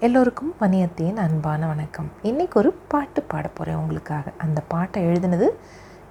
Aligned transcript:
எல்லோருக்கும் 0.00 0.54
வணியத்தின் 0.60 1.16
அன்பான 1.16 1.66
வணக்கம். 1.66 2.10
இன்றைக்கி 2.22 2.54
ஒரு 2.54 2.72
பாட்டு 2.88 3.22
பாட 3.22 3.48
போகிறேன் 3.48 3.80
உங்களுக்காக. 3.80 4.32
அந்த 4.38 4.62
பாட்டை 4.68 5.04
எழுதினது 5.04 5.48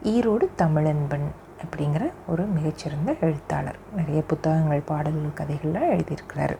ஈரோடு 0.04 0.50
தமிழன்பன் 0.58 1.28
அப்படிங்கிற 1.66 2.12
ஒரு 2.28 2.44
மிகச்சிறந்த 2.44 3.16
எழுத்தாளர். 3.22 3.76
நிறைய 3.96 4.22
புத்தகங்கள் 4.28 4.82
பாடல்கள் 4.86 5.46
கதைகள்லாம் 5.46 6.00
எழுதியிருக்கிறாரு. 6.00 6.58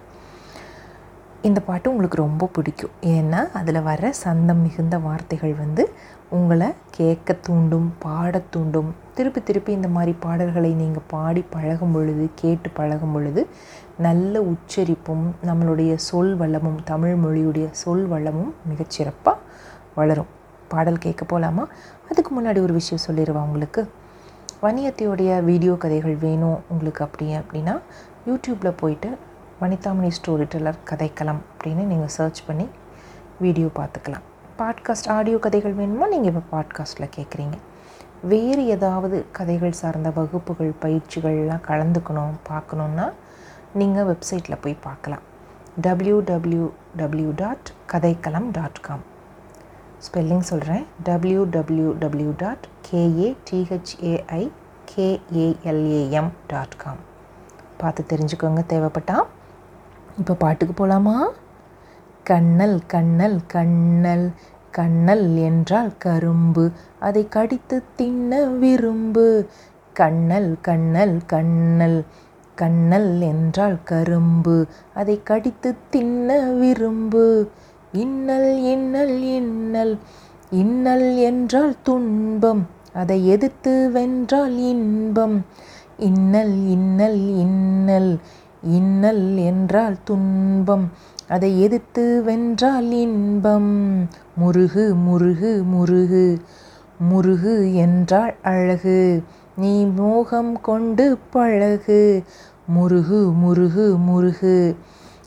இந்த 1.48 1.60
பாட்டு 1.68 1.88
உங்களுக்கு 1.92 2.18
ரொம்ப 2.18 2.44
பிடிக்கும். 2.56 2.94
ஏன்னா 3.16 3.40
அதில் 3.58 3.80
வர 3.88 4.12
சந்தம் 4.12 4.62
மிகுந்த 4.62 4.96
வார்த்தைகள் 4.98 5.54
வந்து 5.54 5.84
உங்களை 6.30 6.70
கேட்க 6.98 7.34
தூண்டும் 7.48 7.90
பாட 8.00 8.42
தூண்டும். 8.54 8.90
திருப்பி 9.18 9.42
திருப்பி 9.44 9.72
இந்த 9.72 9.88
மாதிரி 9.88 10.14
பாடல்களை 10.26 10.72
நீங்கள் 10.74 11.06
பாடி 11.08 11.42
பழகும் 11.50 11.92
பொழுது 11.92 12.24
கேட்டு 12.36 12.70
பழகும் 12.70 13.14
பொழுது 13.16 13.42
நல்ல 13.98 14.42
உச்சரிப்பும் 14.52 15.26
நம்மளுடைய 15.50 15.94
சொல் 16.08 16.34
வளமும் 16.36 16.80
தமிழ் 16.84 17.16
மொழியுடைய 17.26 17.68
சொல் 17.84 18.06
வளமும் 18.14 18.52
மிகச்சிறப்பாக 18.72 19.38
வளரும். 20.00 20.32
பாடல் 20.68 21.04
கேட்க 21.06 21.24
போகலாமா 21.26 21.66
அதுக்கு 22.10 22.32
முன்னாடி 22.38 22.62
ஒரு 22.68 22.74
விஷயம் 22.80 23.06
சொல்லிடுவா 23.08 23.44
உங்களுக்கு? 23.50 23.84
வணியத்தையுடைய 24.62 25.32
வீடியோ 25.44 25.74
கதைகள் 25.74 26.18
வேணும் 26.26 26.60
உங்களுக்கு 26.70 27.02
அப்படி 27.06 27.28
அப்படின்னா 27.42 27.74
யூடியூப்பில் 28.28 28.80
போயிட்டு 28.82 29.10
வனிதாமணி 29.60 30.10
ஸ்டோரி 30.16 30.46
டெல்லர் 30.54 30.80
கதைக்களம் 30.90 31.40
அப்படின்னு 31.50 31.84
நீங்கள் 31.90 32.12
சர்ச் 32.16 32.40
பண்ணி 32.46 32.66
வீடியோ 33.40 33.68
பார்த்துக்கலாம். 33.76 34.26
பாட்காஸ்ட் 34.60 35.08
ஆடியோ 35.10 35.38
கதைகள் 35.38 35.76
வேணுமா? 35.76 36.08
நீங்கள் 36.14 36.32
இப்போ 36.32 36.42
பாட்காஸ்ட்டில் 36.54 37.14
கேட்குறீங்க 37.16 37.58
வேறு 38.22 38.66
ஏதாவது 38.66 39.26
கதைகள் 39.32 39.72
சார்ந்த 39.72 40.10
வகுப்புகள் 40.10 40.74
பயிற்சிகள்லாம் 40.82 41.64
கலந்துக்கணும் 41.68 42.36
பார்க்கணுன்னா 42.50 43.06
நீங்கள் 43.74 44.08
வெப்சைட்டில் 44.10 44.62
போய் 44.62 44.76
பார்க்கலாம். 44.88 45.24
W 45.82 46.18
W 46.32 46.70
W 46.98 47.32
dot 47.36 47.72
Kathaikalam 47.94 48.52
dot 48.52 48.82
com 48.82 49.04
spelling 50.08 50.46
சொல்கிறேன் 50.52 50.86
W 51.04 51.44
W 51.56 51.94
W 52.00 52.34
dot 52.38 52.68
K A 52.92 53.36
D H A I 53.52 54.44
K A L A M 54.96 56.32
dot 56.48 56.78
com 56.78 57.02
பார்த்து 57.78 58.04
தெரிஞ்சுக்கோங்க 58.12 58.62
தேவைப்பட்டா. 58.74 59.18
இப்போ 60.18 60.34
பாட்டுக்கு 60.34 60.74
போகலாமா 60.74 61.16
கண்ணல் 62.24 62.78
கண்ணல் 62.88 63.40
கண்ணல் 63.48 64.28
கண்ணல் 64.72 65.36
என்றால் 65.38 65.92
கரும்பு. 65.98 66.72
அதை 67.00 67.24
கடித்து 67.28 67.84
தின்ன 67.96 68.42
விரும்பு. 68.62 69.28
கண்ணல் 69.94 70.58
கண்ணல் 70.62 71.18
கண்ணல் 71.26 72.00
கண்ணல் 72.56 73.22
என்றால் 73.22 73.78
கரும்பு. 73.84 74.56
அதை 74.94 75.24
கடித்து 75.24 75.76
தின்ன 75.90 76.40
விரும்பு. 76.62 77.26
இன்னல் 77.94 78.50
இன்னல் 78.74 79.18
இன்னல் 79.38 79.98
இன்னல் 80.52 81.08
என்றால் 81.18 81.76
துன்பம். 81.84 82.64
அதை 82.94 83.28
எதிர்த்து 83.28 83.74
வென்றால் 83.94 84.58
இன்பம். 84.72 85.38
இன்னல் 86.00 86.56
இன்னல் 86.68 87.22
இன்னல் 87.46 88.12
இன்னல் 88.66 89.36
என்றால் 89.36 89.98
துன்பம். 90.04 90.92
அதை 91.28 91.62
எதிர்த்து 91.62 92.24
வென்றால் 92.26 92.92
இன்பம். 92.92 94.08
முருகு 94.36 94.96
முருகு 94.96 95.64
முருகு. 95.64 96.42
முருகு 97.00 97.74
என்றால் 97.76 98.36
அழகு. 98.44 99.24
நீ 99.58 99.86
மோகம் 99.86 100.62
கொண்டு 100.62 101.18
பழகு. 101.32 102.24
முருகு 102.68 103.32
முருகு 103.32 103.98
முருகு. 103.98 104.76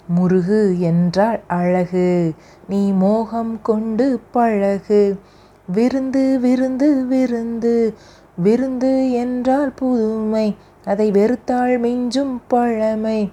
முருகு 0.08 0.80
என்றால் 0.80 1.40
அழகு. 1.46 2.32
நீ 2.68 2.92
மோகம் 2.92 3.62
கொண்டு 3.62 4.20
பழகு. 4.32 5.18
விருந்து 5.66 6.38
விருந்து 6.40 7.06
விருந்து. 7.06 7.94
விருந்து 8.36 9.12
என்றால் 9.12 9.72
புதுமை. 9.72 10.56
அதை 10.88 11.10
வெறுத்தாள் 11.10 11.78
மிஞ்சும் 11.78 12.40
பழமை. 12.48 13.32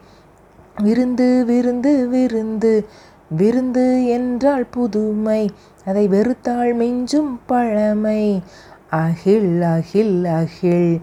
விருந்து 0.84 1.46
விருந்து 1.46 2.08
விருந்து. 2.08 2.88
விருந்து 3.30 4.06
என்றால் 4.06 4.66
புதுமை. 4.66 5.52
அதை 5.86 6.10
வெறுத்தாள் 6.10 6.76
மிஞ்சும் 6.76 7.40
பழமை. 7.46 8.42
அகில் 8.90 9.62
அகில் 9.62 10.26
அகில். 10.26 11.02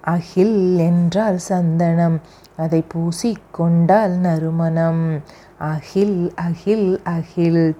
அகில் 0.00 0.76
என்றால் 0.76 1.38
சந்தனம். 1.38 2.20
அதை 2.56 2.84
பூசிக்கொண்டால் 2.94 4.16
நறுமணம். 4.16 5.20
அகில் 5.58 6.32
அகில் 6.34 7.00
அகில். 7.04 7.76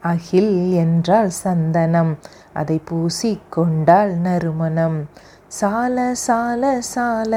அகில் 0.00 0.72
என்றால் 0.72 1.30
சந்தனம். 1.30 2.18
அதை 2.52 2.80
பூசிக்கொண்டால் 2.90 4.16
நறுமணம். 4.16 5.08
சால 5.58 6.14
சால 6.14 6.80
சால. 6.80 7.32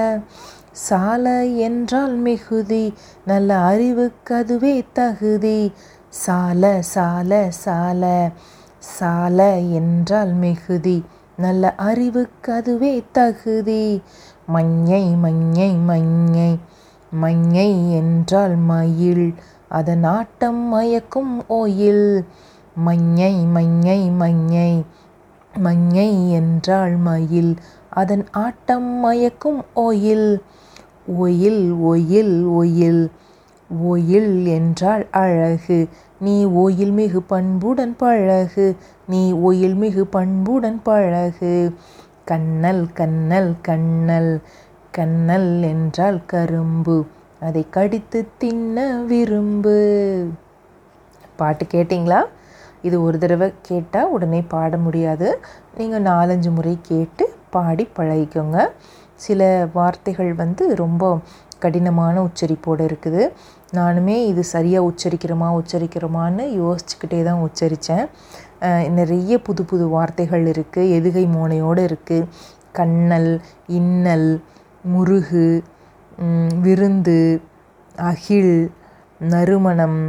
சால 0.72 1.26
என்றால் 1.46 2.16
மிகுதி 2.16 2.94
நல்ல 3.26 3.58
அறிவுக்கு 3.62 4.36
அதுவே 4.36 4.86
தகுதி. 4.94 5.74
சால 6.10 6.82
சால 6.82 7.32
சால. 7.66 8.04
சால 8.80 9.40
என்றால் 9.80 10.34
மிகுதி 10.34 11.04
நல்ல 11.38 11.74
அறிவுக்கு 11.90 12.54
அதுவே 12.54 13.04
தகுதி. 13.12 14.02
மஞ்சை 14.48 15.06
மஞ்சை 15.16 15.72
மஞ்சை. 15.90 16.52
மஞ்சை 17.12 17.92
என்றால் 17.92 18.56
மயில் 18.56 19.36
அதன் 19.70 20.04
ஆட்டம் 20.04 20.62
மயக்கும் 20.74 21.44
ஓயில். 21.50 22.08
மஞ்சை 22.76 23.36
மஞ்சை 23.46 24.10
மஞ்சை. 24.12 24.86
மஞ்சை 25.58 26.32
என்றால் 26.32 26.96
மயில் 26.96 27.52
அதன் 28.02 28.24
ஆட்டம் 28.44 28.90
மயக்கும் 29.06 29.60
ஓயில். 29.76 30.28
ஒயில் 31.18 31.64
ஒயில் 31.92 32.36
ஒயில் 32.60 33.04
ஒயில் 33.92 34.34
என்றால் 34.46 35.04
அழகு. 35.12 35.80
நீ 36.20 36.36
ஓயில் 36.46 36.92
மிகு 36.92 37.22
பண்புடன் 37.22 37.96
பழகு. 37.98 38.68
நீ 39.08 39.22
ஓயில் 39.34 39.76
மிகு 39.76 40.04
பண்புடன் 40.08 40.80
பழகு. 40.84 41.54
கண்ணல் 42.26 42.84
கண்ணல் 42.94 43.52
கண்ணல். 43.62 44.32
கண்ணல் 44.92 45.50
என்றால் 45.72 46.20
கரும்பு. 46.26 46.98
அதை 47.40 47.64
கடித்து 47.70 48.20
தின்ன 48.38 48.78
விரும்பு. 49.02 49.78
பாட்டு 51.36 51.66
கேட்டிங்களா? 51.66 52.22
இது 52.82 52.98
ஒரு 53.04 53.18
தடவை 53.18 53.50
கேட்டால் 53.62 54.10
உடனே 54.10 54.42
பாட 54.42 54.78
முடியாது. 54.78 55.30
நீங்கள் 55.78 56.06
நாலஞ்சு 56.12 56.50
முறை 56.52 56.78
கேட்டு 56.82 57.26
பாடி 57.56 57.86
பழகிக்கோங்க. 57.98 58.58
சில 59.26 59.42
வார்த்தைகள் 59.78 60.32
வந்து 60.44 60.64
ரொம்ப 60.84 61.04
கடினமான 61.64 62.16
உச்சரிப்போடு 62.28 62.84
இருக்குது. 62.90 63.22
நானுமே 63.78 64.16
இது 64.32 64.42
சரியாக 64.56 64.88
உச்சரிக்கிறோமா 64.90 65.48
உச்சரிக்கிறோமான்னு 65.60 66.44
யோசிச்சுக்கிட்டே 66.62 67.20
தான் 67.28 67.44
உச்சரித்தேன் 67.48 68.06
நிறைய 68.98 69.34
புது 69.48 69.62
புது 69.70 69.86
வார்த்தைகள் 69.96 70.46
இருக்குது 70.54 70.92
எதுகை 70.98 71.24
மோனையோடு 71.36 71.82
இருக்குது 71.90 72.28
கண்ணல் 72.80 73.32
இன்னல் 73.80 74.30
முருகு 74.94 75.48
விருந்து 76.64 77.20
அகில் 78.10 78.56
நறுமணம் 79.34 80.00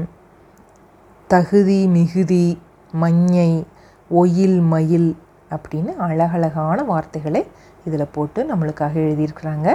தகுதி 1.30 1.80
மிகுதி 1.96 2.46
மஞ்சை 3.02 3.52
ஒயில் 4.10 4.58
மயில் 4.72 5.10
அப்படின்னு 5.50 5.96
அழகழகான 5.96 6.82
வார்த்தைகளை 6.82 7.46
இதில் 7.84 8.12
போட்டு 8.12 8.54
நம்மளுக்காக 8.54 8.94
எழுதியிருக்கிறாங்க. 8.94 9.74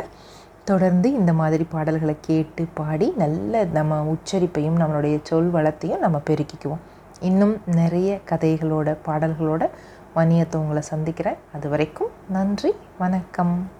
தொடர்ந்து 0.64 1.14
இந்த 1.14 1.34
மாதிரி 1.34 1.64
பாடல்களை 1.64 2.16
கேட்டு 2.22 2.68
பாடி 2.74 3.14
நல்ல 3.18 3.64
நம்ம 3.64 4.02
உச்சரிப்பையும் 4.14 4.80
நம்மளுடைய 4.82 5.20
சொல் 5.24 5.50
வளத்தையும் 5.50 6.00
நம்ம 6.00 6.22
பெருக்கிக்குவோம். 6.30 6.84
இன்னும் 7.20 7.58
நிறைய 7.66 8.20
கதைகளோட 8.30 8.98
பாடல்களோட 9.06 9.70
வணியத்தை 10.16 10.56
உங்களை 10.56 10.82
சந்திக்கிறேன். 10.82 11.38
அது 11.54 11.70
வரைக்கும் 11.70 12.10
நன்றி 12.30 12.76
வணக்கம். 12.98 13.80